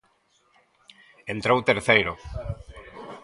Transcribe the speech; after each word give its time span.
Entrou 1.33 1.59
terceiro. 1.69 2.13